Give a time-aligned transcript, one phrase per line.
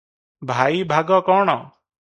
[0.51, 1.61] ଭାଇ ଭାଗ କଣ?